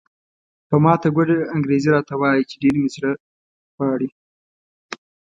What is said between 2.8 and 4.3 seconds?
مې زړه غواړي.